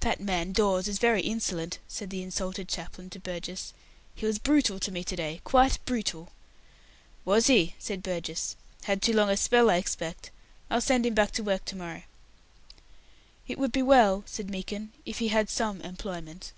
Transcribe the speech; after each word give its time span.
"That 0.00 0.20
man 0.20 0.52
Dawes 0.52 0.86
is 0.86 0.98
very 0.98 1.22
insolent," 1.22 1.78
said 1.88 2.10
the 2.10 2.22
insulted 2.22 2.68
chaplain 2.68 3.08
to 3.08 3.18
Burgess. 3.18 3.72
"He 4.14 4.26
was 4.26 4.38
brutal 4.38 4.78
to 4.78 4.92
me 4.92 5.02
to 5.04 5.16
day 5.16 5.40
quite 5.44 5.78
brutal." 5.86 6.30
"Was 7.24 7.46
he?" 7.46 7.74
said 7.78 8.02
Burgess. 8.02 8.54
"Had 8.84 9.00
too 9.00 9.14
long 9.14 9.30
a 9.30 9.36
spell, 9.38 9.70
I 9.70 9.76
expect. 9.76 10.30
I'll 10.68 10.82
send 10.82 11.06
him 11.06 11.14
back 11.14 11.30
to 11.30 11.42
work 11.42 11.64
to 11.64 11.76
morrow." 11.76 12.02
"It 13.48 13.56
would 13.58 13.72
be 13.72 13.80
well," 13.80 14.24
said 14.26 14.50
Meekin, 14.50 14.92
"if 15.06 15.20
he 15.20 15.28
had 15.28 15.48
some 15.48 15.80
employment." 15.80 16.52